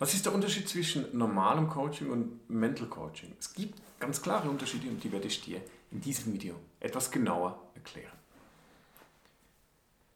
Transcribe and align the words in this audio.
Was 0.00 0.14
ist 0.14 0.24
der 0.24 0.34
Unterschied 0.34 0.66
zwischen 0.66 1.14
normalem 1.16 1.68
Coaching 1.68 2.08
und 2.10 2.48
Mental 2.48 2.86
Coaching? 2.86 3.34
Es 3.38 3.52
gibt 3.52 3.78
ganz 4.00 4.22
klare 4.22 4.48
Unterschiede 4.48 4.88
und 4.88 5.04
die 5.04 5.12
werde 5.12 5.26
ich 5.26 5.42
dir 5.42 5.60
in 5.90 6.00
diesem 6.00 6.32
Video 6.32 6.54
etwas 6.80 7.10
genauer 7.10 7.60
erklären. 7.74 8.16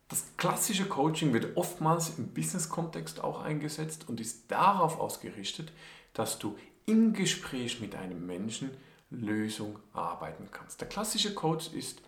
Das 0.09 0.25
klassische 0.39 0.87
Coaching 0.87 1.35
wird 1.35 1.59
oftmals 1.59 2.17
im 2.17 2.29
Business-Kontext 2.29 3.23
auch 3.23 3.43
eingesetzt 3.43 4.09
und 4.09 4.21
ist 4.21 4.51
darauf 4.51 4.99
ausgerichtet, 4.99 5.71
dass 6.15 6.39
du 6.39 6.57
im 6.87 7.13
Gespräch 7.13 7.81
mit 7.81 7.95
einem 7.95 8.25
Menschen 8.25 8.71
Lösung 9.11 9.79
arbeiten 9.93 10.49
kannst. 10.51 10.81
Der 10.81 10.89
klassische 10.89 11.35
Coach 11.35 11.75
ist 11.75 12.01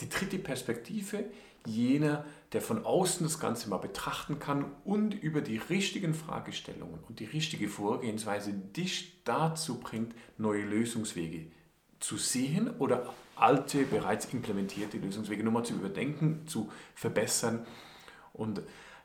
die 0.00 0.08
dritte 0.08 0.38
Perspektive, 0.38 1.26
jener, 1.66 2.24
der 2.52 2.60
von 2.60 2.84
außen 2.84 3.24
das 3.24 3.40
Ganze 3.40 3.68
mal 3.68 3.78
betrachten 3.78 4.38
kann 4.38 4.66
und 4.84 5.14
über 5.14 5.40
die 5.40 5.56
richtigen 5.56 6.14
Fragestellungen 6.14 7.00
und 7.08 7.20
die 7.20 7.24
richtige 7.24 7.68
Vorgehensweise 7.68 8.52
dich 8.52 9.22
dazu 9.24 9.80
bringt, 9.80 10.14
neue 10.38 10.62
Lösungswege 10.62 11.46
zu 12.00 12.16
sehen 12.16 12.70
oder 12.78 13.12
alte, 13.36 13.84
bereits 13.84 14.26
implementierte 14.26 14.98
Lösungswege 14.98 15.42
nochmal 15.42 15.64
zu 15.64 15.74
überdenken, 15.74 16.46
zu 16.46 16.70
verbessern 16.94 17.66
und 18.32 18.62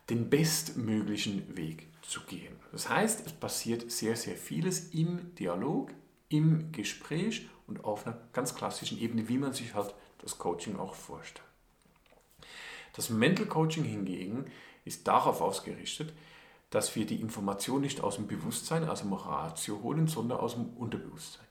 den 0.10 0.30
bestmöglichen 0.30 1.56
Weg 1.56 1.88
zu 2.02 2.22
gehen. 2.22 2.56
Das 2.72 2.90
heißt, 2.90 3.26
es 3.26 3.34
passiert 3.34 3.90
sehr, 3.92 4.16
sehr 4.16 4.36
vieles 4.36 4.94
im 4.94 5.34
Dialog, 5.36 5.92
im 6.30 6.72
Gespräch 6.72 7.48
und 7.68 7.84
auf 7.84 8.06
einer 8.06 8.18
ganz 8.34 8.56
klassischen 8.56 9.00
Ebene, 9.00 9.30
wie 9.30 9.38
man 9.38 9.54
sich 9.54 9.74
halt 9.74 9.94
das 10.20 10.38
Coaching 10.38 10.76
auch 10.78 10.96
vorstellt. 10.96 11.49
Das 12.94 13.10
Mental 13.10 13.46
Coaching 13.46 13.84
hingegen 13.84 14.46
ist 14.86 15.08
darauf 15.08 15.42
ausgerichtet, 15.42 16.14
dass 16.70 16.96
wir 16.96 17.06
die 17.06 17.20
Information 17.20 17.82
nicht 17.82 18.02
aus 18.02 18.16
dem 18.16 18.28
Bewusstsein, 18.28 18.84
also 18.84 19.04
dem 19.04 19.14
Ratio 19.14 19.82
holen, 19.82 20.08
sondern 20.08 20.40
aus 20.40 20.54
dem 20.54 20.70
Unterbewusstsein. 20.78 21.46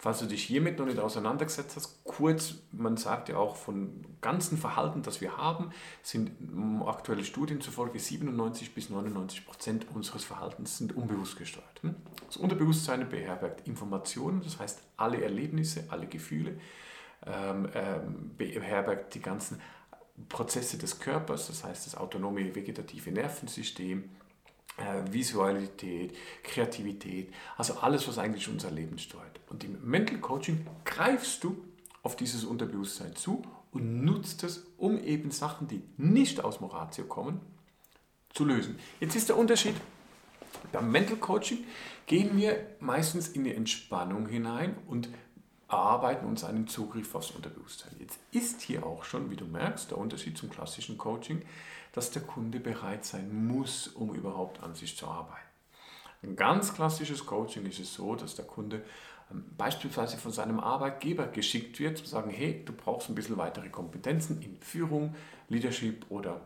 Falls 0.00 0.20
du 0.20 0.26
dich 0.26 0.44
hiermit 0.44 0.78
noch 0.78 0.86
nicht 0.86 1.00
auseinandergesetzt 1.00 1.74
hast, 1.74 2.04
kurz, 2.04 2.54
man 2.70 2.96
sagt 2.96 3.28
ja 3.30 3.36
auch 3.36 3.56
von 3.56 4.04
ganzen 4.20 4.56
Verhalten, 4.56 5.02
das 5.02 5.20
wir 5.20 5.36
haben, 5.36 5.72
sind 6.04 6.30
aktuelle 6.86 7.24
Studien 7.24 7.60
zufolge 7.60 7.98
97 7.98 8.74
bis 8.74 8.90
99 8.90 9.44
Prozent 9.44 9.86
unseres 9.92 10.22
Verhaltens 10.22 10.78
sind 10.78 10.96
unbewusst 10.96 11.36
gesteuert. 11.36 11.82
Hm? 11.82 11.96
Das 12.28 12.36
Unterbewusstsein 12.36 13.08
beherbergt 13.08 13.66
Informationen, 13.66 14.40
das 14.44 14.60
heißt 14.60 14.82
alle 14.96 15.20
Erlebnisse, 15.20 15.82
alle 15.88 16.06
Gefühle, 16.06 16.60
ähm, 17.26 17.68
ähm, 17.74 18.30
beherbergt 18.36 19.16
die 19.16 19.20
ganzen 19.20 19.60
Prozesse 20.28 20.78
des 20.78 20.98
Körpers, 20.98 21.46
das 21.46 21.64
heißt 21.64 21.86
das 21.86 21.96
autonome 21.96 22.54
vegetative 22.54 23.10
Nervensystem, 23.10 24.10
äh, 24.76 25.12
Visualität, 25.12 26.14
Kreativität, 26.42 27.32
also 27.56 27.74
alles, 27.74 28.06
was 28.08 28.18
eigentlich 28.18 28.48
unser 28.48 28.70
Leben 28.70 28.98
steuert. 28.98 29.40
Und 29.48 29.64
im 29.64 29.78
Mental 29.82 30.18
Coaching 30.18 30.66
greifst 30.84 31.44
du 31.44 31.64
auf 32.02 32.16
dieses 32.16 32.44
Unterbewusstsein 32.44 33.16
zu 33.16 33.42
und 33.70 34.04
nutzt 34.04 34.44
es, 34.44 34.66
um 34.76 34.98
eben 34.98 35.30
Sachen, 35.30 35.68
die 35.68 35.82
nicht 35.96 36.42
aus 36.42 36.60
Moratio 36.60 37.04
kommen, 37.04 37.40
zu 38.32 38.44
lösen. 38.44 38.78
Jetzt 39.00 39.16
ist 39.16 39.28
der 39.28 39.36
Unterschied, 39.36 39.74
beim 40.72 40.90
Mental 40.90 41.16
Coaching 41.16 41.64
gehen 42.06 42.36
wir 42.36 42.66
meistens 42.80 43.28
in 43.28 43.44
die 43.44 43.54
Entspannung 43.54 44.28
hinein 44.28 44.76
und 44.86 45.08
arbeiten 45.68 46.26
uns 46.26 46.44
einen 46.44 46.66
Zugriff 46.66 47.14
aufs 47.14 47.30
Unterbewusstsein. 47.30 47.94
Jetzt 47.98 48.18
ist 48.32 48.62
hier 48.62 48.84
auch 48.84 49.04
schon, 49.04 49.30
wie 49.30 49.36
du 49.36 49.44
merkst, 49.44 49.90
der 49.90 49.98
Unterschied 49.98 50.36
zum 50.36 50.50
klassischen 50.50 50.96
Coaching, 50.96 51.42
dass 51.92 52.10
der 52.10 52.22
Kunde 52.22 52.58
bereit 52.58 53.04
sein 53.04 53.46
muss, 53.46 53.88
um 53.88 54.14
überhaupt 54.14 54.62
an 54.62 54.74
sich 54.74 54.96
zu 54.96 55.06
arbeiten. 55.06 55.36
Ein 56.22 56.36
ganz 56.36 56.74
klassisches 56.74 57.24
Coaching 57.26 57.66
ist 57.66 57.78
es 57.78 57.94
so, 57.94 58.16
dass 58.16 58.34
der 58.34 58.46
Kunde 58.46 58.82
ähm, 59.30 59.44
beispielsweise 59.56 60.16
von 60.16 60.32
seinem 60.32 60.58
Arbeitgeber 60.58 61.26
geschickt 61.26 61.78
wird, 61.78 61.98
zu 61.98 62.06
sagen, 62.06 62.30
hey, 62.30 62.64
du 62.64 62.72
brauchst 62.72 63.08
ein 63.08 63.14
bisschen 63.14 63.36
weitere 63.36 63.68
Kompetenzen 63.68 64.42
in 64.42 64.56
Führung, 64.60 65.14
Leadership 65.48 66.06
oder 66.08 66.40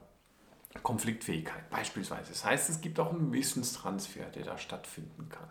Konfliktfähigkeit 0.83 1.69
beispielsweise. 1.71 2.31
Das 2.31 2.45
heißt, 2.45 2.71
es 2.71 2.81
gibt 2.81 2.99
auch 2.99 3.13
einen 3.13 3.33
Wissenstransfer, 3.33 4.25
der 4.27 4.45
da 4.45 4.59
stattfinden 4.59 5.29
kann. 5.29 5.51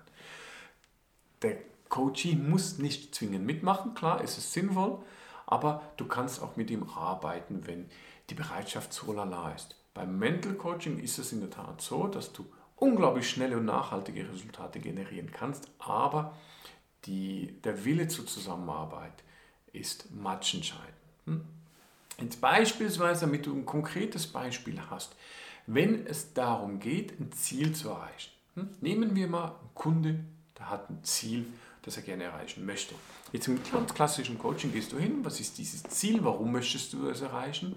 Der 1.41 1.57
Coachee 1.91 2.35
muss 2.35 2.79
nicht 2.79 3.13
zwingend 3.13 3.45
mitmachen, 3.45 3.93
klar, 3.93 4.23
ist 4.23 4.37
es 4.37 4.53
sinnvoll, 4.53 4.99
aber 5.45 5.81
du 5.97 6.05
kannst 6.05 6.41
auch 6.41 6.55
mit 6.55 6.71
ihm 6.71 6.89
arbeiten, 6.89 7.67
wenn 7.67 7.89
die 8.29 8.33
Bereitschaft 8.33 8.93
so 8.93 9.11
lala 9.11 9.51
ist. 9.51 9.75
Beim 9.93 10.17
Mental 10.17 10.53
Coaching 10.53 10.99
ist 10.99 11.19
es 11.19 11.33
in 11.33 11.41
der 11.41 11.49
Tat 11.49 11.81
so, 11.81 12.07
dass 12.07 12.31
du 12.31 12.45
unglaublich 12.77 13.29
schnelle 13.29 13.57
und 13.57 13.65
nachhaltige 13.65 14.27
Resultate 14.27 14.79
generieren 14.79 15.31
kannst, 15.31 15.69
aber 15.79 16.37
die, 17.05 17.59
der 17.63 17.83
Wille 17.83 18.07
zur 18.07 18.25
Zusammenarbeit 18.25 19.23
ist 19.73 20.11
matchentscheidend. 20.11 20.95
Hm? 21.25 21.45
Jetzt 22.21 22.39
beispielsweise, 22.39 23.25
damit 23.25 23.45
du 23.45 23.53
ein 23.53 23.65
konkretes 23.65 24.27
Beispiel 24.27 24.79
hast, 24.89 25.13
wenn 25.67 26.07
es 26.07 26.33
darum 26.33 26.79
geht, 26.79 27.19
ein 27.19 27.33
Ziel 27.33 27.75
zu 27.75 27.89
erreichen. 27.89 28.31
Hm? 28.55 28.69
Nehmen 28.79 29.13
wir 29.13 29.27
mal 29.27 29.47
einen 29.47 29.75
Kunde, 29.75 30.23
der 30.57 30.69
hat 30.69 30.89
ein 30.89 31.03
Ziel 31.03 31.45
das 31.83 31.97
er 31.97 32.03
gerne 32.03 32.25
erreichen 32.25 32.65
möchte. 32.65 32.95
Jetzt 33.31 33.47
im 33.47 33.59
ganz 33.71 33.93
klassischen 33.93 34.37
Coaching 34.37 34.71
gehst 34.71 34.91
du 34.91 34.97
hin, 34.97 35.23
was 35.23 35.39
ist 35.39 35.57
dieses 35.57 35.83
Ziel, 35.83 36.23
warum 36.23 36.51
möchtest 36.51 36.93
du 36.93 37.07
es 37.09 37.21
erreichen? 37.21 37.75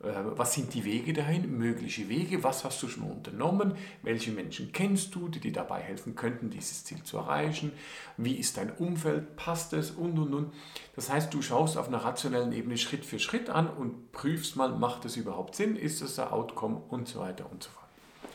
Äh, 0.00 0.12
was 0.36 0.54
sind 0.54 0.72
die 0.74 0.84
Wege 0.84 1.12
dahin, 1.12 1.58
mögliche 1.58 2.08
Wege, 2.08 2.44
was 2.44 2.64
hast 2.64 2.82
du 2.82 2.88
schon 2.88 3.02
unternommen, 3.02 3.74
welche 4.02 4.30
Menschen 4.30 4.70
kennst 4.72 5.14
du, 5.14 5.28
die 5.28 5.40
dir 5.40 5.52
dabei 5.52 5.80
helfen 5.80 6.14
könnten, 6.14 6.50
dieses 6.50 6.84
Ziel 6.84 7.02
zu 7.02 7.16
erreichen, 7.16 7.72
wie 8.16 8.34
ist 8.34 8.56
dein 8.56 8.70
Umfeld, 8.70 9.34
passt 9.36 9.72
es? 9.72 9.90
Und 9.90 10.18
und 10.18 10.34
und. 10.34 10.54
Das 10.94 11.10
heißt, 11.10 11.34
du 11.34 11.42
schaust 11.42 11.76
auf 11.76 11.88
einer 11.88 12.04
rationellen 12.04 12.52
Ebene 12.52 12.78
Schritt 12.78 13.04
für 13.04 13.18
Schritt 13.18 13.50
an 13.50 13.68
und 13.68 14.12
prüfst 14.12 14.56
mal, 14.56 14.70
macht 14.70 15.04
es 15.04 15.16
überhaupt 15.16 15.56
Sinn, 15.56 15.76
ist 15.76 16.00
es 16.00 16.14
der 16.14 16.32
Outcome? 16.32 16.80
Und 16.88 17.08
so 17.08 17.20
weiter 17.20 17.50
und 17.50 17.64
so 17.64 17.70
fort. 17.70 17.87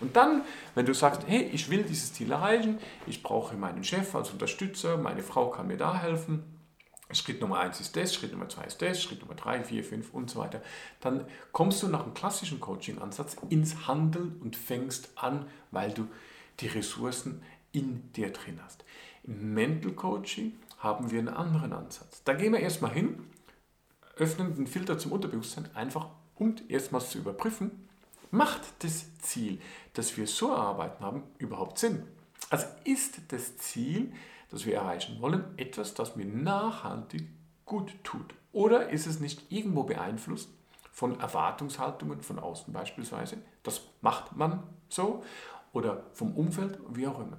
Und 0.03 0.17
dann, 0.17 0.43
wenn 0.75 0.85
du 0.85 0.93
sagst, 0.93 1.21
hey, 1.27 1.43
ich 1.53 1.69
will 1.69 1.83
dieses 1.83 2.11
Ziel 2.11 2.29
erreichen, 2.29 2.77
ich 3.07 3.23
brauche 3.23 3.55
meinen 3.55 3.85
Chef 3.85 4.13
als 4.13 4.31
Unterstützer, 4.31 4.97
meine 4.97 5.23
Frau 5.23 5.49
kann 5.49 5.67
mir 5.67 5.77
da 5.77 5.95
helfen, 5.95 6.43
Schritt 7.09 7.39
Nummer 7.39 7.59
1 7.59 7.79
ist 7.79 7.95
das, 7.95 8.13
Schritt 8.13 8.33
Nummer 8.33 8.49
2 8.49 8.65
ist 8.65 8.81
das, 8.81 9.01
Schritt 9.01 9.21
Nummer 9.21 9.35
3, 9.35 9.63
4, 9.63 9.81
5 9.81 10.13
und 10.13 10.29
so 10.29 10.39
weiter. 10.39 10.61
Dann 10.99 11.25
kommst 11.53 11.81
du 11.83 11.87
nach 11.87 12.03
einem 12.03 12.13
klassischen 12.13 12.59
Coaching-Ansatz 12.59 13.37
ins 13.49 13.87
Handeln 13.87 14.41
und 14.41 14.57
fängst 14.57 15.11
an, 15.15 15.45
weil 15.71 15.93
du 15.93 16.09
die 16.59 16.67
Ressourcen 16.67 17.41
in 17.71 18.11
dir 18.11 18.33
drin 18.33 18.59
hast. 18.61 18.83
Im 19.23 19.53
Mental 19.53 19.93
Coaching 19.93 20.57
haben 20.79 21.11
wir 21.11 21.19
einen 21.19 21.29
anderen 21.29 21.71
Ansatz. 21.71 22.23
Da 22.25 22.33
gehen 22.33 22.51
wir 22.51 22.59
erstmal 22.59 22.91
hin, 22.91 23.25
öffnen 24.17 24.53
den 24.53 24.67
Filter 24.67 24.97
zum 24.97 25.13
Unterbewusstsein, 25.13 25.73
einfach 25.75 26.07
um 26.35 26.55
erstmals 26.67 27.09
zu 27.09 27.19
überprüfen, 27.19 27.87
Macht 28.33 28.61
das 28.79 29.15
Ziel, 29.19 29.61
das 29.93 30.17
wir 30.17 30.25
so 30.25 30.49
erarbeiten 30.49 31.05
haben, 31.05 31.21
überhaupt 31.37 31.77
Sinn? 31.77 32.07
Also 32.49 32.65
ist 32.83 33.31
das 33.31 33.57
Ziel, 33.57 34.11
das 34.49 34.65
wir 34.65 34.75
erreichen 34.77 35.21
wollen, 35.21 35.43
etwas, 35.55 35.93
das 35.93 36.15
mir 36.15 36.25
nachhaltig 36.25 37.27
gut 37.63 37.93
tut? 38.03 38.33
Oder 38.51 38.89
ist 38.89 39.05
es 39.05 39.19
nicht 39.19 39.51
irgendwo 39.51 39.83
beeinflusst 39.83 40.49
von 40.91 41.19
Erwartungshaltungen 41.19 42.23
von 42.23 42.39
außen 42.39 42.73
beispielsweise? 42.73 43.37
Das 43.61 43.81
macht 44.01 44.35
man 44.35 44.63
so. 44.89 45.23
Oder 45.71 46.07
vom 46.13 46.35
Umfeld, 46.35 46.79
wie 46.89 47.05
auch 47.05 47.19
immer. 47.19 47.37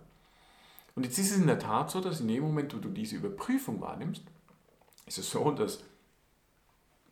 Und 0.94 1.06
jetzt 1.06 1.18
ist 1.18 1.32
es 1.32 1.38
in 1.38 1.48
der 1.48 1.58
Tat 1.58 1.90
so, 1.90 2.00
dass 2.00 2.20
in 2.20 2.28
dem 2.28 2.44
Moment, 2.44 2.72
wo 2.72 2.78
du 2.78 2.88
diese 2.88 3.16
Überprüfung 3.16 3.80
wahrnimmst, 3.80 4.22
ist 5.06 5.18
es 5.18 5.28
so, 5.28 5.50
dass 5.50 5.82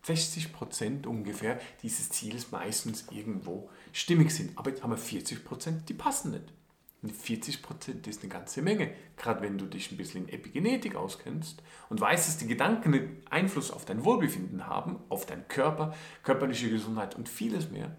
60 0.03 0.53
Prozent 0.53 1.07
ungefähr 1.07 1.59
dieses 1.81 2.09
Ziels 2.09 2.51
meistens 2.51 3.05
irgendwo 3.09 3.69
stimmig 3.93 4.31
sind. 4.31 4.57
Aber 4.57 4.69
jetzt 4.69 4.83
haben 4.83 4.91
wir 4.91 4.97
40 4.97 5.45
Prozent, 5.45 5.89
die 5.89 5.93
passen 5.93 6.31
nicht. 6.31 6.53
Und 7.01 7.11
40 7.11 7.61
Prozent 7.61 8.07
ist 8.07 8.21
eine 8.21 8.31
ganze 8.31 8.61
Menge. 8.61 8.93
Gerade 9.17 9.41
wenn 9.41 9.57
du 9.57 9.65
dich 9.65 9.91
ein 9.91 9.97
bisschen 9.97 10.27
in 10.27 10.33
Epigenetik 10.33 10.95
auskennst 10.95 11.61
und 11.89 11.99
weißt, 11.99 12.27
dass 12.27 12.37
die 12.37 12.47
Gedanken 12.47 12.93
einen 12.93 13.21
Einfluss 13.29 13.71
auf 13.71 13.85
dein 13.85 14.05
Wohlbefinden 14.05 14.67
haben, 14.67 14.99
auf 15.09 15.25
deinen 15.25 15.47
Körper, 15.47 15.93
körperliche 16.23 16.69
Gesundheit 16.69 17.15
und 17.15 17.27
vieles 17.27 17.69
mehr, 17.71 17.97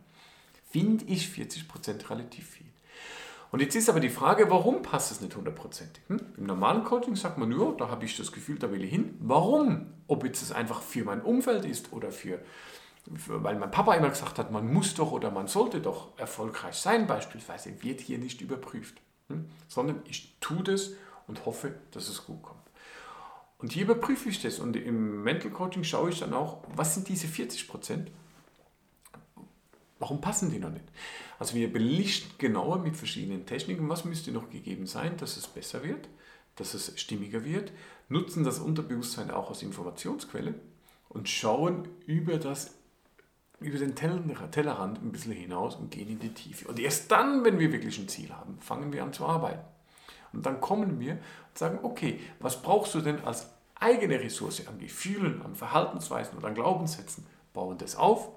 finde 0.71 1.05
ich 1.05 1.29
40 1.29 1.69
Prozent 1.69 2.09
relativ 2.11 2.49
viel. 2.49 2.74
Und 3.55 3.61
jetzt 3.61 3.77
ist 3.77 3.89
aber 3.89 4.01
die 4.01 4.11
Frage, 4.11 4.51
warum 4.51 4.83
passt 4.83 5.13
es 5.13 5.21
nicht 5.21 5.37
hundertprozentig? 5.37 6.03
Hm? 6.09 6.19
Im 6.39 6.45
normalen 6.45 6.83
Coaching 6.83 7.15
sagt 7.15 7.39
man 7.39 7.49
nur, 7.49 7.77
da 7.77 7.89
habe 7.89 8.05
ich 8.05 8.17
das 8.17 8.33
Gefühl, 8.33 8.59
da 8.59 8.73
will 8.73 8.83
ich 8.83 8.91
hin. 8.91 9.17
Warum? 9.21 9.93
Ob 10.09 10.25
jetzt 10.25 10.43
das 10.43 10.51
einfach 10.51 10.83
für 10.83 11.05
mein 11.05 11.23
Umfeld 11.23 11.65
ist 11.65 11.93
oder 11.93 12.11
für, 12.11 12.41
für, 13.15 13.45
weil 13.45 13.57
mein 13.57 13.71
Papa 13.71 13.95
immer 13.95 14.09
gesagt 14.09 14.41
hat, 14.41 14.51
man 14.51 14.73
muss 14.73 14.95
doch 14.95 15.13
oder 15.13 15.31
man 15.31 15.47
sollte 15.47 15.81
doch 15.81 16.19
erfolgreich 16.19 16.75
sein, 16.75 17.07
beispielsweise, 17.07 17.81
wird 17.81 18.01
hier 18.01 18.19
nicht 18.19 18.41
überprüft. 18.41 19.01
Hm? 19.29 19.45
Sondern 19.69 20.03
ich 20.09 20.37
tue 20.41 20.65
das 20.65 20.91
und 21.29 21.47
hoffe, 21.47 21.77
dass 21.93 22.09
es 22.09 22.27
gut 22.27 22.43
kommt. 22.43 22.59
Und 23.59 23.73
hier 23.73 23.85
überprüfe 23.85 24.31
ich 24.31 24.43
das 24.43 24.59
und 24.59 24.75
im 24.75 25.23
Mental 25.23 25.53
Coaching 25.53 25.85
schaue 25.85 26.11
ich 26.11 26.19
dann 26.19 26.35
auch, 26.35 26.65
was 26.75 26.95
sind 26.95 27.07
diese 27.07 27.29
40 27.29 27.69
Prozent? 27.69 28.11
Warum 30.05 30.21
passen 30.21 30.51
die 30.51 30.59
noch 30.59 30.71
nicht? 30.71 30.85
Also 31.39 31.55
wir 31.55 31.73
belichten 31.73 32.37
genauer 32.37 32.79
mit 32.79 32.95
verschiedenen 32.95 33.47
Techniken, 33.47 33.89
was 33.89 34.05
müsste 34.05 34.33
noch 34.33 34.51
gegeben 34.51 34.87
sein, 34.87 35.17
dass 35.17 35.39
es 35.39 35.47
besser 35.47 35.83
wird, 35.83 36.11
dass 36.57 36.75
es 36.75 36.93
stimmiger 37.01 37.43
wird, 37.43 37.73
nutzen 38.11 38.45
das 38.45 38.59
Unterbewusstsein 38.59 39.31
auch 39.31 39.49
als 39.49 39.63
Informationsquelle 39.63 40.57
und 41.09 41.31
schauen 41.31 41.89
über, 42.05 42.37
das, 42.37 42.75
über 43.61 43.79
den 43.79 43.95
Tellerrand 43.95 45.03
ein 45.03 45.11
bisschen 45.11 45.33
hinaus 45.33 45.75
und 45.77 45.91
gehen 45.91 46.11
in 46.11 46.19
die 46.19 46.35
Tiefe. 46.35 46.69
Und 46.69 46.79
erst 46.79 47.11
dann, 47.11 47.43
wenn 47.43 47.59
wir 47.59 47.73
wirklich 47.73 47.99
ein 47.99 48.09
Ziel 48.09 48.29
haben, 48.29 48.59
fangen 48.61 48.93
wir 48.93 49.05
an 49.05 49.15
zu 49.15 49.25
arbeiten. 49.25 49.65
Und 50.35 50.45
dann 50.45 50.61
kommen 50.61 51.01
wir 51.01 51.13
und 51.13 51.59
sagen, 51.59 51.79
okay, 51.83 52.21
was 52.41 52.61
brauchst 52.61 52.95
du 52.95 53.01
denn 53.01 53.25
als 53.25 53.49
eigene 53.77 54.21
Ressource 54.21 54.67
an 54.67 54.79
Gefühlen, 54.79 55.41
an 55.41 55.55
Verhaltensweisen 55.55 56.37
oder 56.37 56.49
an 56.49 56.55
Glaubenssätzen? 56.55 57.25
Bauen 57.55 57.79
das 57.79 57.97
auf 57.97 58.29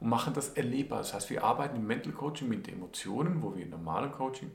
und 0.00 0.08
machen 0.08 0.34
das 0.34 0.50
erlebbar. 0.50 0.98
Das 0.98 1.14
heißt, 1.14 1.30
wir 1.30 1.44
arbeiten 1.44 1.76
im 1.76 1.86
Mental 1.86 2.12
Coaching 2.12 2.48
mit 2.48 2.68
Emotionen, 2.68 3.42
wo 3.42 3.54
wir 3.54 3.62
im 3.62 3.70
normalen 3.70 4.12
Coaching, 4.12 4.50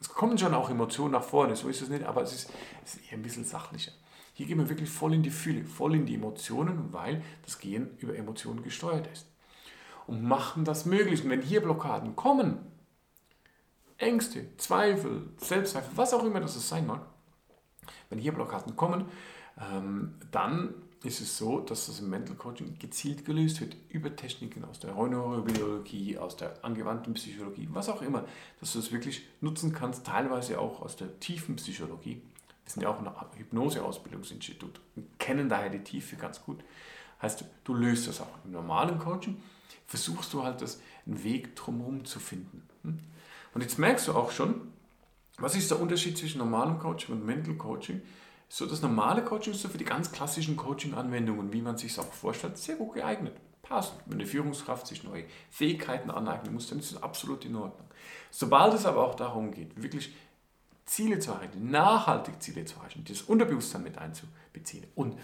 es 0.00 0.08
kommen 0.08 0.36
schon 0.36 0.54
auch 0.54 0.70
Emotionen 0.70 1.12
nach 1.12 1.22
vorne, 1.22 1.56
so 1.56 1.68
ist 1.68 1.82
es 1.82 1.88
nicht, 1.88 2.04
aber 2.04 2.22
es 2.22 2.32
ist, 2.32 2.52
es 2.84 2.94
ist 2.96 3.10
eher 3.10 3.18
ein 3.18 3.22
bisschen 3.22 3.44
sachlicher. 3.44 3.92
Hier 4.34 4.46
gehen 4.46 4.58
wir 4.58 4.68
wirklich 4.68 4.90
voll 4.90 5.14
in 5.14 5.22
die 5.22 5.30
Fülle, 5.30 5.64
voll 5.64 5.94
in 5.94 6.04
die 6.04 6.14
Emotionen, 6.14 6.92
weil 6.92 7.22
das 7.42 7.58
Gehen 7.58 7.96
über 7.98 8.14
Emotionen 8.14 8.62
gesteuert 8.62 9.06
ist. 9.06 9.26
Und 10.06 10.22
machen 10.22 10.64
das 10.64 10.84
möglich. 10.84 11.24
Und 11.24 11.30
wenn 11.30 11.40
hier 11.40 11.62
Blockaden 11.62 12.14
kommen, 12.14 12.58
Ängste, 13.96 14.54
Zweifel, 14.58 15.30
Selbstzweifel, 15.38 15.96
was 15.96 16.12
auch 16.12 16.22
immer 16.22 16.40
das 16.40 16.68
sein 16.68 16.86
mag, 16.86 17.00
wenn 18.10 18.18
hier 18.18 18.32
Blockaden 18.32 18.76
kommen, 18.76 19.06
ähm, 19.58 20.16
dann 20.30 20.74
ist 21.04 21.20
es 21.20 21.36
so, 21.38 21.60
dass 21.60 21.86
das 21.86 22.00
im 22.00 22.10
Mental 22.10 22.36
Coaching 22.36 22.78
gezielt 22.78 23.24
gelöst 23.24 23.60
wird 23.60 23.76
über 23.88 24.14
Techniken 24.14 24.64
aus 24.64 24.80
der 24.80 24.94
Neurobiologie, 24.94 26.18
aus 26.18 26.36
der 26.36 26.64
angewandten 26.64 27.14
Psychologie, 27.14 27.68
was 27.72 27.88
auch 27.88 28.02
immer, 28.02 28.24
dass 28.60 28.72
du 28.72 28.78
es 28.78 28.92
wirklich 28.92 29.22
nutzen 29.40 29.72
kannst, 29.72 30.06
teilweise 30.06 30.58
auch 30.58 30.80
aus 30.80 30.96
der 30.96 31.20
tiefen 31.20 31.56
Psychologie. 31.56 32.22
Wir 32.64 32.72
sind 32.72 32.82
ja 32.82 32.88
auch 32.88 32.98
ein 32.98 33.38
Hypnose-Ausbildungsinstitut 33.38 34.80
und 34.96 35.18
kennen 35.18 35.48
daher 35.48 35.70
die 35.70 35.84
Tiefe 35.84 36.16
ganz 36.16 36.42
gut. 36.42 36.64
Heißt, 37.22 37.44
du 37.64 37.74
löst 37.74 38.08
das 38.08 38.20
auch 38.20 38.44
im 38.44 38.52
normalen 38.52 38.98
Coaching, 38.98 39.36
versuchst 39.86 40.32
du 40.32 40.42
halt 40.42 40.60
das, 40.60 40.80
einen 41.06 41.22
Weg 41.22 41.54
drumherum 41.54 42.04
zu 42.04 42.18
finden. 42.18 42.62
Hm? 42.82 42.98
Und 43.54 43.60
jetzt 43.60 43.78
merkst 43.78 44.08
du 44.08 44.12
auch 44.12 44.32
schon, 44.32 44.72
was 45.38 45.54
ist 45.54 45.70
der 45.70 45.80
Unterschied 45.80 46.18
zwischen 46.18 46.38
normalem 46.38 46.78
Coaching 46.78 47.14
und 47.14 47.24
Mental 47.24 47.54
Coaching? 47.54 48.02
So 48.48 48.66
das 48.66 48.82
normale 48.82 49.24
Coaching 49.24 49.52
ist 49.52 49.62
so 49.62 49.68
für 49.68 49.78
die 49.78 49.84
ganz 49.84 50.12
klassischen 50.12 50.56
Coaching-Anwendungen, 50.56 51.52
wie 51.52 51.62
man 51.62 51.76
sich 51.76 51.92
es 51.92 51.98
auch 51.98 52.12
vorstellt, 52.12 52.58
sehr 52.58 52.76
gut 52.76 52.94
geeignet. 52.94 53.36
Passt. 53.62 53.94
Wenn 54.06 54.20
eine 54.20 54.26
Führungskraft 54.26 54.86
sich 54.86 55.02
neue 55.02 55.24
Fähigkeiten 55.50 56.10
aneignen 56.10 56.54
muss, 56.54 56.68
dann 56.68 56.78
ist 56.78 56.94
das 56.94 57.02
absolut 57.02 57.44
in 57.44 57.56
Ordnung. 57.56 57.88
Sobald 58.30 58.74
es 58.74 58.86
aber 58.86 59.04
auch 59.04 59.16
darum 59.16 59.50
geht, 59.50 59.82
wirklich 59.82 60.14
Ziele 60.84 61.18
zu 61.18 61.32
erreichen, 61.32 61.70
nachhaltig 61.70 62.40
Ziele 62.40 62.64
zu 62.64 62.76
erreichen, 62.76 63.04
das 63.08 63.22
Unterbewusstsein 63.22 63.82
mit 63.82 63.98
einzubeziehen 63.98 64.86
und 64.94 65.18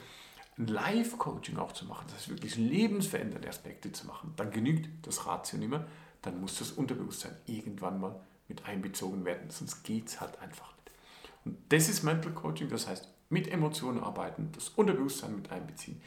ein 0.59 0.67
Live-Coaching 0.67 1.57
auch 1.57 1.73
zu 1.73 1.87
machen, 1.87 2.05
das 2.09 2.17
heißt 2.17 2.29
wirklich 2.31 2.57
lebensverändernde 2.57 3.49
Aspekte 3.49 3.93
zu 3.93 4.07
machen, 4.09 4.35
dann 4.37 4.51
genügt 4.51 5.07
das 5.07 5.25
Ratio 5.27 5.59
nicht 5.59 5.71
mehr, 5.71 5.87
dann 6.21 6.41
muss 6.41 6.59
das 6.59 6.73
Unterbewusstsein 6.73 7.37
irgendwann 7.47 8.01
mal 8.01 8.21
mit 8.49 8.67
einbezogen 8.67 9.25
werden, 9.25 9.51
sonst 9.51 9.85
geht 9.85 10.09
es 10.09 10.21
halt 10.21 10.41
einfach 10.41 10.73
nicht. 10.77 10.91
Und 11.45 11.59
das 11.69 11.89
ist 11.89 12.03
Mental 12.03 12.33
Coaching, 12.33 12.69
das 12.69 12.89
heißt 12.89 13.09
mit 13.33 13.51
Emotionen 13.51 14.03
arbeiten, 14.03 14.51
das 14.53 14.69
Unterbewusstsein 14.69 15.35
mit 15.35 15.51
einbeziehen, 15.51 16.01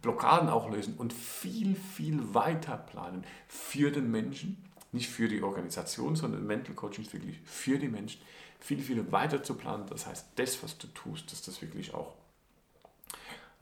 Blockaden 0.00 0.48
auch 0.48 0.70
lösen 0.70 0.94
und 0.96 1.12
viel, 1.12 1.76
viel 1.76 2.34
weiter 2.34 2.76
planen 2.76 3.24
für 3.46 3.90
den 3.90 4.10
Menschen, 4.10 4.64
nicht 4.90 5.08
für 5.08 5.28
die 5.28 5.42
Organisation, 5.42 6.16
sondern 6.16 6.46
Mental 6.46 6.74
Coaching 6.74 7.04
ist 7.04 7.12
wirklich 7.12 7.38
für 7.44 7.78
die 7.78 7.88
Menschen, 7.88 8.20
viel, 8.58 8.80
viel 8.80 9.12
weiter 9.12 9.42
zu 9.42 9.54
planen. 9.54 9.86
Das 9.90 10.06
heißt, 10.06 10.28
das, 10.36 10.62
was 10.62 10.78
du 10.78 10.86
tust, 10.88 11.30
dass 11.30 11.42
das 11.42 11.60
wirklich 11.62 11.94
auch 11.94 12.14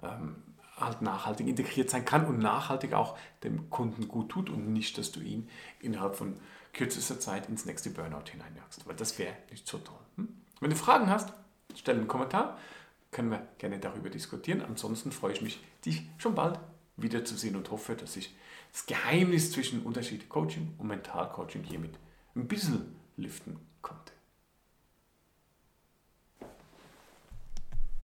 ähm, 0.02 0.36
halt 0.76 1.02
nachhaltig 1.02 1.46
integriert 1.46 1.90
sein 1.90 2.04
kann 2.04 2.26
und 2.26 2.38
nachhaltig 2.38 2.94
auch 2.94 3.18
dem 3.42 3.68
Kunden 3.70 4.08
gut 4.08 4.30
tut 4.30 4.50
und 4.50 4.72
nicht, 4.72 4.96
dass 4.98 5.12
du 5.12 5.20
ihn 5.20 5.48
innerhalb 5.80 6.14
von 6.14 6.38
kürzester 6.72 7.18
Zeit 7.18 7.48
ins 7.48 7.66
nächste 7.66 7.90
Burnout 7.90 8.30
hineinjagst, 8.30 8.86
weil 8.86 8.96
das 8.96 9.18
wäre 9.18 9.34
nicht 9.50 9.66
so 9.66 9.78
toll. 9.78 9.98
Hm? 10.16 10.28
Wenn 10.60 10.70
du 10.70 10.76
Fragen 10.76 11.10
hast, 11.10 11.32
stell 11.74 11.96
einen 11.96 12.08
Kommentar, 12.08 12.56
können 13.10 13.30
wir 13.30 13.46
gerne 13.58 13.78
darüber 13.78 14.10
diskutieren. 14.10 14.62
Ansonsten 14.62 15.12
freue 15.12 15.32
ich 15.32 15.42
mich, 15.42 15.60
dich 15.84 16.02
schon 16.18 16.34
bald 16.34 16.58
wiederzusehen 16.96 17.56
und 17.56 17.70
hoffe, 17.70 17.94
dass 17.94 18.16
ich 18.16 18.34
das 18.72 18.86
Geheimnis 18.86 19.50
zwischen 19.52 19.82
Unterschied 19.82 20.28
Coaching 20.28 20.74
und 20.78 20.86
Mentalcoaching 20.86 21.64
hiermit 21.64 21.98
ein 22.34 22.46
bisschen 22.46 22.94
lüften 23.16 23.58
konnte. 23.82 24.12